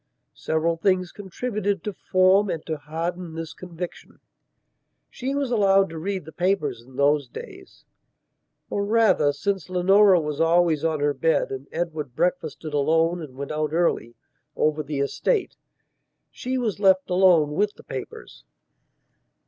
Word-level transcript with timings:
Several 0.33 0.77
things 0.77 1.11
contributed 1.11 1.83
to 1.83 1.93
form 1.93 2.49
and 2.49 2.65
to 2.65 2.75
harden 2.77 3.35
this 3.35 3.53
conviction. 3.53 4.19
She 5.11 5.35
was 5.35 5.51
allowed 5.51 5.91
to 5.91 5.99
read 5.99 6.25
the 6.25 6.31
papers 6.31 6.81
in 6.81 6.95
those 6.95 7.29
daysor, 7.29 7.83
rather, 8.71 9.31
since 9.31 9.69
Leonora 9.69 10.19
was 10.19 10.41
always 10.41 10.83
on 10.83 11.01
her 11.01 11.13
bed 11.13 11.51
and 11.51 11.67
Edward 11.71 12.15
breakfasted 12.15 12.73
alone 12.73 13.21
and 13.21 13.35
went 13.35 13.51
out 13.51 13.73
early, 13.73 14.15
over 14.55 14.81
the 14.81 15.01
estate, 15.01 15.55
she 16.31 16.57
was 16.57 16.79
left 16.79 17.07
alone 17.11 17.51
with 17.53 17.75
the 17.75 17.83
papers. 17.83 18.43